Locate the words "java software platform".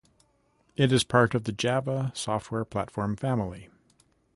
1.51-3.15